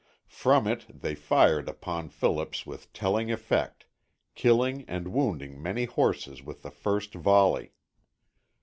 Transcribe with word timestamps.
From 0.33 0.65
it 0.65 0.87
they 0.99 1.13
fired 1.13 1.69
upon 1.69 2.09
Phillips 2.09 2.65
with 2.65 2.91
telling 2.91 3.31
effect, 3.31 3.85
killing 4.33 4.83
and 4.87 5.09
wounding 5.09 5.61
many 5.61 5.85
horses 5.85 6.41
with 6.41 6.63
the 6.63 6.71
first 6.71 7.13
volley. 7.13 7.73